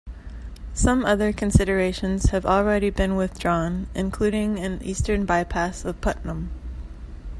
[0.73, 6.49] Some other considerations have already been withdrawn, including an eastern bypass of Putnam.